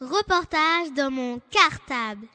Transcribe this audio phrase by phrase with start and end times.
[0.00, 2.26] Reportage dans mon cartable.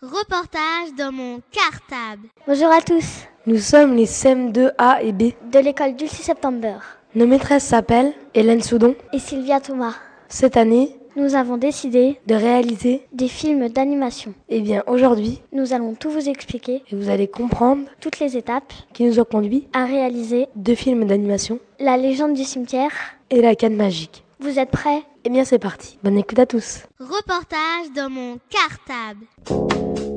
[0.00, 2.28] Reportage dans mon cartable.
[2.46, 3.26] Bonjour à tous.
[3.46, 5.32] Nous sommes les CM2A et B.
[5.50, 6.80] De l'école du 6 septembre.
[7.16, 8.94] Nos maîtresses s'appellent Hélène Soudon.
[9.12, 9.96] Et Sylvia Thomas.
[10.28, 14.34] Cette année, nous avons décidé de réaliser des films d'animation.
[14.48, 18.36] Et eh bien aujourd'hui, nous allons tout vous expliquer et vous allez comprendre toutes les
[18.36, 22.92] étapes qui nous ont conduit à réaliser deux films d'animation La légende du cimetière
[23.30, 24.24] et La canne magique.
[24.40, 25.02] Vous êtes prêts?
[25.24, 25.98] Eh bien c'est parti.
[26.02, 26.82] Bonne écoute à tous.
[26.98, 30.11] Reportage dans mon cartable.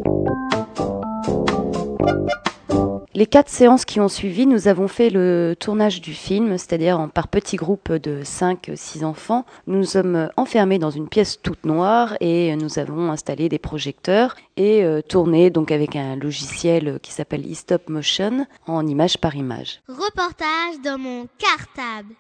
[3.18, 7.30] Les quatre séances qui ont suivi, nous avons fait le tournage du film, c'est-à-dire par
[7.30, 9.46] petits groupes de 5-6 enfants.
[9.68, 14.36] Nous nous sommes enfermés dans une pièce toute noire et nous avons installé des projecteurs
[14.58, 19.82] et euh, tourné donc avec un logiciel qui s'appelle e-stop motion en image par image.
[19.88, 22.16] Reportage dans mon cartable.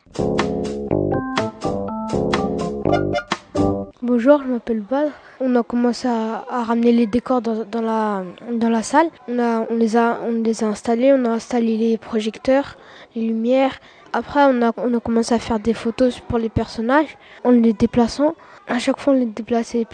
[4.07, 5.09] Bonjour, je m'appelle Val.
[5.39, 9.07] On a commencé à, ramener les décors dans, la, dans la salle.
[9.27, 12.77] On, a, on, les a, on les a installés, on a installé les projecteurs,
[13.15, 13.79] les lumières.
[14.13, 17.73] Après, on a, on a commencé à faire des photos pour les personnages en les
[17.73, 18.35] déplaçant.
[18.67, 19.87] À chaque fois, on les déplaçait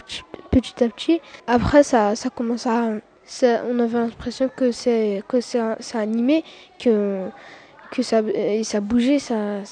[0.50, 1.22] petit, à petit.
[1.46, 2.90] Après, ça, ça commence à.
[3.66, 5.38] on avait l'impression que c'est que
[5.96, 6.44] animé,
[6.78, 7.28] que,
[7.90, 8.20] que ça,
[8.62, 9.62] ça bougeait, ça,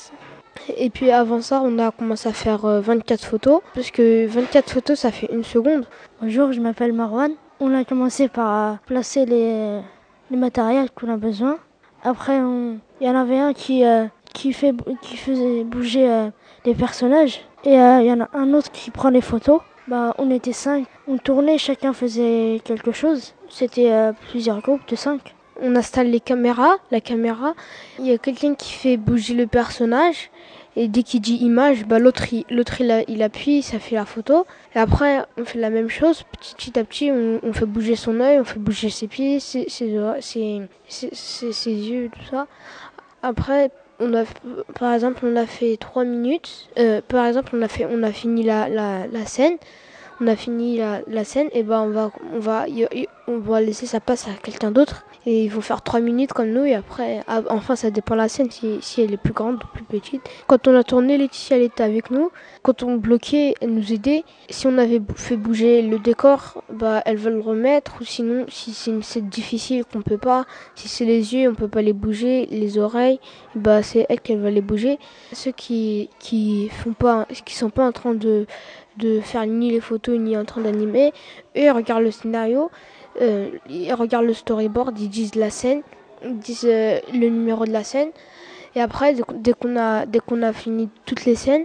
[0.77, 4.71] et puis avant ça, on a commencé à faire 24 euh, photos, parce que 24
[4.71, 5.87] photos, ça fait une seconde.
[6.21, 7.33] Bonjour, je m'appelle Marwan.
[7.61, 9.81] On a commencé par placer les,
[10.31, 11.59] les matériels qu'on a besoin.
[12.03, 16.31] Après, il y en avait un qui, euh, qui, fait, qui faisait bouger euh,
[16.65, 17.41] les personnages.
[17.65, 19.61] Et il y en a un autre qui prend les photos.
[19.87, 20.87] Bah, on était cinq.
[21.09, 23.35] On tournait, chacun faisait quelque chose.
[23.51, 23.93] C'était
[24.31, 27.55] plusieurs groupes de cinq on installe les caméras, la caméra,
[27.99, 30.31] il y a quelqu'un qui fait bouger le personnage
[30.77, 34.47] et dès qu'il dit image, bah l'autre il, l'autre il, appuie, ça fait la photo.
[34.75, 36.25] Et après on fait la même chose,
[36.57, 39.65] petit, à petit on, fait bouger son œil, on fait bouger ses pieds, ses,
[41.67, 42.47] yeux, tout ça.
[43.23, 44.25] Après on a,
[44.79, 48.13] par exemple on a fait trois minutes, euh, par exemple on a fait on a
[48.13, 49.59] fini la scène
[50.21, 52.67] on a fini la, scène, et ben on va, on va,
[53.27, 55.05] on va laisser sa place à quelqu'un d'autre.
[55.27, 58.21] Et il faut faire 3 minutes comme nous et après, ah, enfin ça dépend de
[58.21, 60.23] la scène si, si, elle est plus grande ou plus petite.
[60.47, 62.31] Quand on a tourné, Laetitia elle était avec nous.
[62.63, 64.25] Quand on bloquait, elle nous aidait.
[64.49, 67.97] Si on avait fait bouger le décor, bah elle va le remettre.
[68.01, 71.83] Ou sinon, si c'est difficile qu'on peut pas, si c'est les yeux, on peut pas
[71.83, 73.21] les bouger, les oreilles,
[73.55, 74.99] bah c'est elle qui va les bouger.
[75.35, 78.47] Ceux qui qui font pas, qui sont pas en train de
[78.97, 81.13] de faire ni les photos ni en train d'animer,
[81.57, 82.71] eux ils regardent le scénario
[83.21, 85.83] euh, ils regardent le storyboard, ils disent la scène,
[86.25, 88.11] ils disent euh, le numéro de la scène.
[88.75, 91.65] Et après, dès qu'on a, fini toutes les scènes,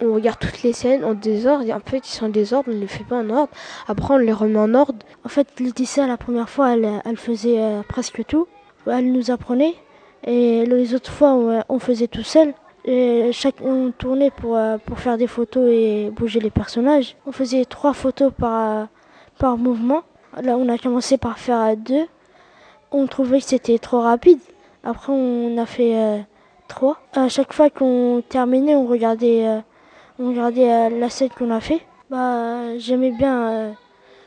[0.00, 1.70] on regarde toutes les scènes en désordre.
[1.72, 3.52] En fait, ils sont en désordre, on ne les fait pas en ordre.
[3.86, 4.98] Après, on les remet en ordre.
[5.24, 8.48] En fait, Laetitia, la première fois, elle, elle faisait euh, presque tout.
[8.86, 9.76] Elle nous apprenait.
[10.24, 12.54] Et les autres fois, on, faisait tout seul.
[13.32, 17.16] Chaque, on tournait pour, pour faire des photos et bouger les personnages.
[17.26, 18.88] On faisait trois photos par,
[19.38, 20.02] par mouvement.
[20.40, 22.06] Là, on a commencé par faire deux.
[22.90, 24.38] On trouvait que c'était trop rapide.
[24.84, 26.18] Après, on a fait euh,
[26.68, 26.98] trois.
[27.14, 29.60] À chaque fois qu'on terminait, on regardait, euh,
[30.18, 31.82] on regardait euh, la scène qu'on a fait.
[32.10, 33.74] Bah, j'aimais bien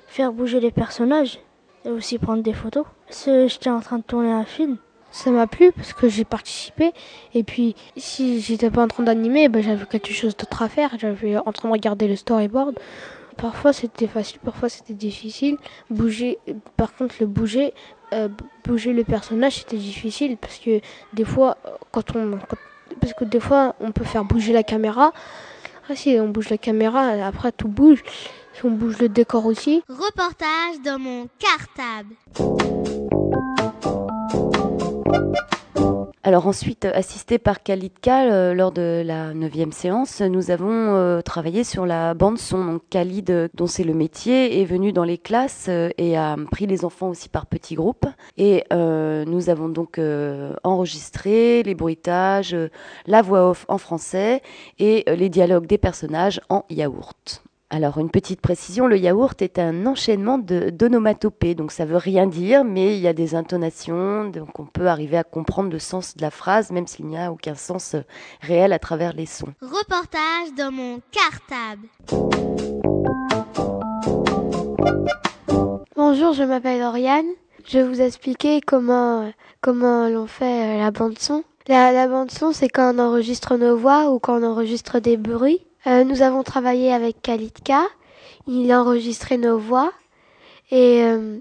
[0.08, 1.40] faire bouger les personnages
[1.84, 2.86] et aussi prendre des photos.
[3.10, 4.78] J'étais en train de tourner un film.
[5.16, 6.92] Ça m'a plu parce que j'ai participé.
[7.34, 10.92] Et puis, si j'étais pas en train d'animer, bah, j'avais quelque chose d'autre à faire.
[11.00, 12.78] J'avais en train de regarder le storyboard.
[13.38, 15.58] Parfois c'était facile, parfois c'était difficile.
[15.90, 16.38] Bouger,
[16.76, 17.74] par contre le bouger,
[18.14, 18.28] euh,
[18.66, 20.80] bouger le personnage c'était difficile parce que
[21.14, 21.58] des fois
[21.92, 22.40] quand on,
[23.02, 25.12] parce que des fois on peut faire bouger la caméra.
[25.90, 28.03] Ah si on bouge la caméra, après tout bouge.
[28.53, 29.84] Si on bouge le décor aussi.
[29.90, 32.16] Reportage dans mon cartable.
[36.28, 41.22] Alors ensuite, assisté par Khalid Kal euh, lors de la neuvième séance, nous avons euh,
[41.22, 42.66] travaillé sur la bande son.
[42.66, 46.66] Donc Khalid, euh, dont c'est le métier, est venu dans les classes et a pris
[46.66, 48.08] les enfants aussi par petits groupes.
[48.38, 50.02] Et nous avons donc
[50.64, 52.56] enregistré les bruitages,
[53.06, 54.42] la voix off en français
[54.80, 57.44] et les dialogues des personnages en yaourt.
[57.76, 62.64] Alors, une petite précision, le yaourt est un enchaînement d'onomatopées, donc ça veut rien dire,
[62.64, 66.22] mais il y a des intonations, donc on peut arriver à comprendre le sens de
[66.22, 68.00] la phrase, même s'il n'y a aucun sens euh,
[68.40, 69.54] réel à travers les sons.
[69.62, 71.90] Reportage dans mon cartable.
[75.98, 77.28] Bonjour, je m'appelle Oriane.
[77.68, 81.44] Je vais vous expliquer comment, comment l'on fait euh, la bande son.
[81.68, 85.18] La, la bande son, c'est quand on enregistre nos voix ou quand on enregistre des
[85.18, 85.66] bruits.
[85.87, 87.84] Euh, nous avons travaillé avec Kalitka.
[88.47, 89.91] Il a enregistré nos voix
[90.72, 91.37] et euh,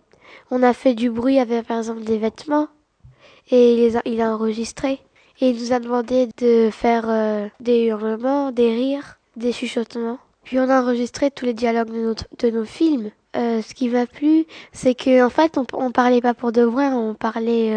[0.50, 2.68] on a fait du bruit avec par exemple des vêtements
[3.50, 5.00] et il, a, enregistré.
[5.40, 10.18] Et il nous a demandé de faire euh, des hurlements, des rires, des chuchotements.
[10.44, 13.10] Puis on a enregistré tous les dialogues de, nos films.
[13.34, 16.88] Ce qui m'a plu, c'est que en fait, on, on parlait pas pour de vrai,
[16.88, 17.72] on parlait,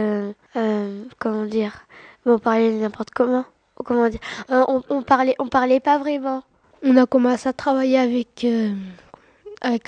[1.18, 1.86] comment dire,
[2.26, 3.46] on parlait n'importe comment,
[3.86, 6.44] comment dire, on, on parlait, on parlait pas vraiment.
[6.84, 8.72] On a commencé à travailler avec, euh,
[9.62, 9.84] avec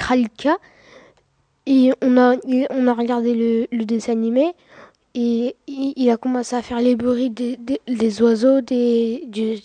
[1.66, 2.36] et on a,
[2.72, 4.54] on a regardé le, dessin animé
[5.14, 9.56] et il, a commencé à faire les bruits des, des, oiseaux, des, du,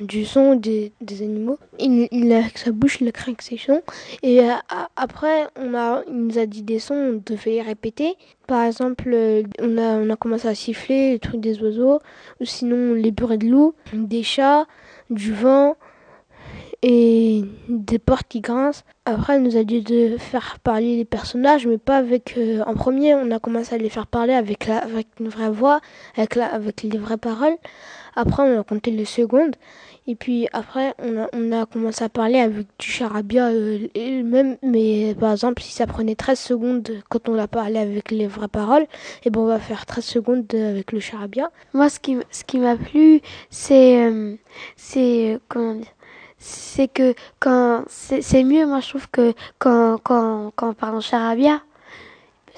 [0.00, 1.58] du, son des, des animaux.
[1.78, 3.82] Il, il a avec sa bouche, il a créé ses sons.
[4.22, 4.52] Et euh,
[4.96, 8.14] après, on a, il nous a dit des sons, on devait les répéter.
[8.46, 12.00] Par exemple, euh, on a, on a commencé à siffler les trucs des oiseaux,
[12.40, 14.66] ou sinon les bruits de loups, des chats,
[15.10, 15.76] du vent
[16.82, 18.84] et des portes qui grincent.
[19.04, 22.34] Après, elle nous a dit de faire parler les personnages, mais pas avec.
[22.36, 25.50] euh, en premier, on a commencé à les faire parler avec, la, avec une vraie
[25.50, 25.80] voix,
[26.16, 27.56] avec, la, avec les vraies paroles.
[28.14, 29.56] Après, on a compté les secondes.
[30.06, 34.22] Et puis après, on a, on a commencé à parler avec du charabia euh, et
[34.22, 34.56] même.
[34.62, 38.48] Mais par exemple, si ça prenait 13 secondes quand on a parlé avec les vraies
[38.48, 38.86] paroles,
[39.24, 41.50] et ben on va faire 13 secondes avec le charabia.
[41.74, 43.20] Moi, ce qui, ce qui m'a plu,
[43.50, 44.36] c'est, euh,
[44.76, 45.86] c'est, comment dire,
[46.38, 51.00] c'est que quand, c'est mieux, moi, je trouve que quand, quand, quand on parle en
[51.00, 51.60] charabia,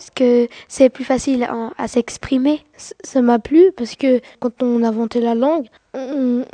[0.00, 1.46] parce que c'est plus facile
[1.76, 2.64] à s'exprimer.
[3.04, 5.66] Ça m'a plu parce que quand on inventait la langue,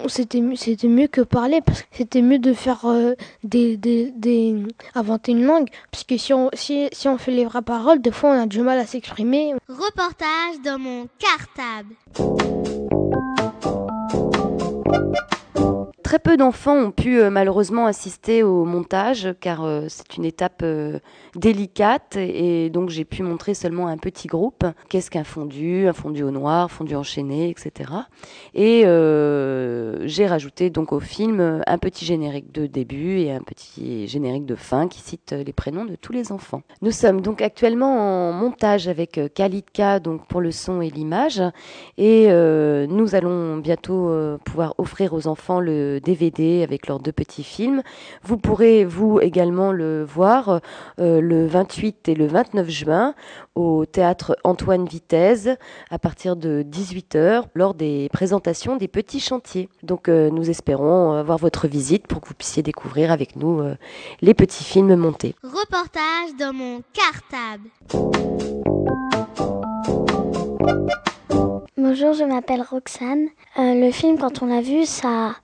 [0.09, 3.15] c'était c'était mieux que parler parce que c'était mieux de faire euh,
[3.45, 4.65] des, des, des
[4.97, 8.11] inventer une langue parce que si on si, si on fait les vraies paroles, des
[8.11, 9.55] fois on a du mal à s'exprimer.
[9.69, 12.75] Reportage dans mon cartable.
[16.07, 20.61] Très peu d'enfants ont pu euh, malheureusement assister au montage car euh, c'est une étape
[20.63, 21.01] euh,
[21.35, 24.65] délicate et, donc j'ai pu montrer seulement un petit groupe.
[24.89, 27.91] Qu'est-ce qu'un fondu, un fondu au noir, fondu enchaîné, etc.
[28.55, 28.83] Et
[30.07, 34.55] j'ai rajouté donc au film un petit générique de début et un petit générique de
[34.55, 36.63] fin qui cite les prénoms de tous les enfants.
[36.83, 41.43] Nous sommes donc actuellement en montage avec Kalitka donc pour le son et l'image
[41.99, 44.13] et nous allons bientôt
[44.45, 47.83] pouvoir offrir aux enfants le DVD avec leurs deux petits films.
[48.23, 50.61] Vous pourrez, vous également, le voir
[50.99, 53.15] euh, le 28 et le 29 juin
[53.55, 55.49] au théâtre Antoine Vitesse
[55.91, 59.69] à partir de 18h lors des présentations des petits chantiers.
[59.83, 63.77] Donc euh, nous espérons avoir votre visite pour que vous puissiez découvrir avec nous euh,
[64.21, 65.35] les petits films montés.
[65.43, 67.71] Reportage dans mon cartable.
[71.79, 73.29] Bonjour, je m'appelle Roxane.
[73.59, 75.37] Euh, le film, quand on l'a vu, ça,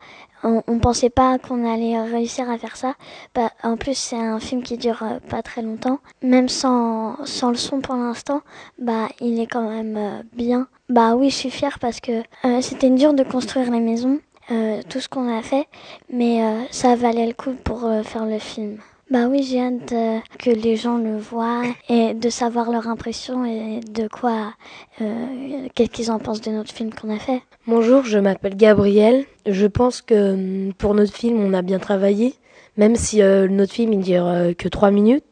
[0.42, 2.94] on, on pensait pas qu'on allait réussir à faire ça.
[3.34, 6.00] Bah, en plus, c'est un film qui dure euh, pas très longtemps.
[6.22, 8.42] Même sans, sans le son pour l'instant,
[8.78, 10.66] bah, il est quand même euh, bien.
[10.88, 14.82] Bah oui, je suis fière parce que euh, c'était dur de construire les maisons, euh,
[14.88, 15.66] tout ce qu'on a fait,
[16.10, 18.78] mais ça valait le coup pour faire le film.
[19.12, 23.44] Bah oui, j'ai hâte euh, que les gens le voient et de savoir leur impression
[23.44, 24.54] et de quoi,
[25.02, 27.42] euh, qu'est-ce qu'ils en pensent de notre film qu'on a fait.
[27.66, 29.26] Bonjour, je m'appelle Gabriel.
[29.44, 32.36] Je pense que hum, pour notre film, on a bien travaillé,
[32.78, 35.26] même si euh, notre film il dure que trois minutes.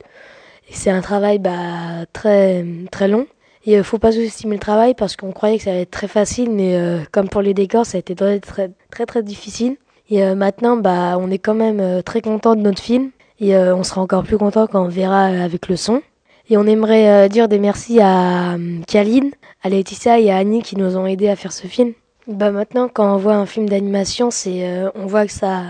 [0.68, 3.26] Et c'est un travail bah, très très long.
[3.64, 6.08] Et euh, faut pas sous-estimer le travail parce qu'on croyait que ça allait être très
[6.08, 6.78] facile, mais
[7.12, 9.78] comme pour les décors, ça a été très très très, très difficile.
[10.10, 13.10] Et maintenant, bah, on est quand même très content de notre film.
[13.40, 16.02] Et euh, on sera encore plus content quand on verra euh, avec le son.
[16.50, 18.56] Et on aimerait euh, dire des merci à
[18.86, 21.94] Khalid, à Laetitia et à Annie qui nous ont aidés à faire ce film.
[22.26, 25.62] Bah maintenant, quand on voit un film d'animation, c'est, on voit que ça,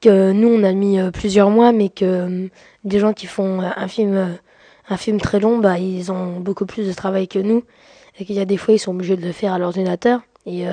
[0.00, 2.48] que nous on a mis plusieurs mois, mais que
[2.84, 4.38] des gens qui font un film,
[4.88, 7.64] un film très long, bah ils ont beaucoup plus de travail que nous,
[8.18, 10.20] et qu'il y a des fois ils sont obligés de le faire à l'ordinateur.
[10.46, 10.64] Et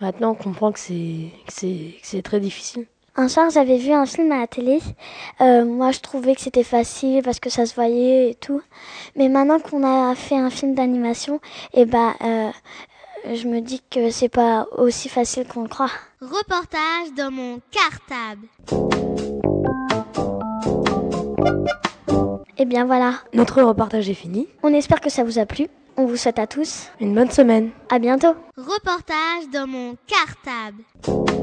[0.00, 1.66] maintenant, on comprend que c'est, c'est,
[2.00, 2.86] que c'est très difficile.
[3.18, 4.78] Un soir, j'avais vu un film à la télé.
[5.40, 8.60] Euh, moi, je trouvais que c'était facile parce que ça se voyait et tout.
[9.16, 11.40] Mais maintenant qu'on a fait un film d'animation,
[11.72, 12.50] et bah, euh,
[13.32, 15.90] je me dis que c'est pas aussi facile qu'on le croit.
[16.20, 18.48] Reportage dans mon cartable.
[22.58, 23.14] Et bien voilà.
[23.32, 24.46] Notre reportage est fini.
[24.62, 25.68] On espère que ça vous a plu.
[25.96, 26.88] On vous souhaite à tous.
[27.00, 27.70] Une bonne semaine.
[27.88, 28.34] À bientôt.
[28.58, 31.35] Reportage dans mon cartable.